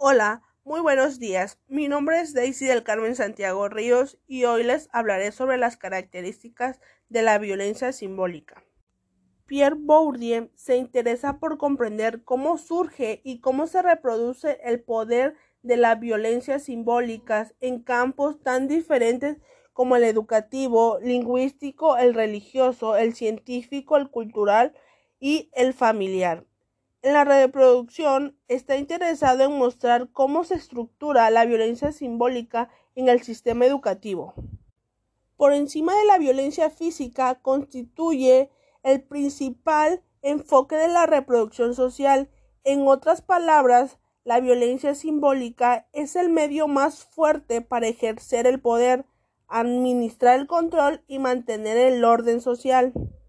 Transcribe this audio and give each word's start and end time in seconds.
Hola, 0.00 0.44
muy 0.62 0.80
buenos 0.80 1.18
días. 1.18 1.58
Mi 1.66 1.88
nombre 1.88 2.20
es 2.20 2.32
Daisy 2.32 2.66
del 2.66 2.84
Carmen 2.84 3.16
Santiago 3.16 3.68
Ríos 3.68 4.16
y 4.28 4.44
hoy 4.44 4.62
les 4.62 4.88
hablaré 4.92 5.32
sobre 5.32 5.58
las 5.58 5.76
características 5.76 6.78
de 7.08 7.22
la 7.22 7.36
violencia 7.38 7.90
simbólica. 7.90 8.62
Pierre 9.46 9.74
Bourdieu 9.76 10.50
se 10.54 10.76
interesa 10.76 11.40
por 11.40 11.58
comprender 11.58 12.22
cómo 12.22 12.58
surge 12.58 13.20
y 13.24 13.40
cómo 13.40 13.66
se 13.66 13.82
reproduce 13.82 14.60
el 14.62 14.80
poder 14.80 15.34
de 15.62 15.76
la 15.76 15.96
violencia 15.96 16.60
simbólica 16.60 17.50
en 17.60 17.82
campos 17.82 18.40
tan 18.40 18.68
diferentes 18.68 19.38
como 19.72 19.96
el 19.96 20.04
educativo, 20.04 21.00
lingüístico, 21.02 21.96
el 21.96 22.14
religioso, 22.14 22.96
el 22.96 23.16
científico, 23.16 23.96
el 23.96 24.10
cultural 24.10 24.74
y 25.18 25.50
el 25.54 25.74
familiar. 25.74 26.44
En 27.00 27.12
la 27.12 27.24
reproducción 27.24 28.36
está 28.48 28.76
interesado 28.76 29.44
en 29.44 29.56
mostrar 29.56 30.10
cómo 30.10 30.42
se 30.42 30.56
estructura 30.56 31.30
la 31.30 31.44
violencia 31.44 31.92
simbólica 31.92 32.70
en 32.96 33.08
el 33.08 33.22
sistema 33.22 33.66
educativo. 33.66 34.34
Por 35.36 35.52
encima 35.52 35.94
de 35.96 36.04
la 36.06 36.18
violencia 36.18 36.70
física 36.70 37.36
constituye 37.36 38.50
el 38.82 39.00
principal 39.00 40.02
enfoque 40.22 40.74
de 40.74 40.88
la 40.88 41.06
reproducción 41.06 41.74
social. 41.74 42.28
En 42.64 42.88
otras 42.88 43.22
palabras, 43.22 43.98
la 44.24 44.40
violencia 44.40 44.96
simbólica 44.96 45.86
es 45.92 46.16
el 46.16 46.28
medio 46.28 46.66
más 46.66 47.04
fuerte 47.04 47.60
para 47.60 47.86
ejercer 47.86 48.48
el 48.48 48.60
poder, 48.60 49.06
administrar 49.46 50.40
el 50.40 50.48
control 50.48 51.04
y 51.06 51.20
mantener 51.20 51.76
el 51.76 52.04
orden 52.04 52.40
social. 52.40 52.92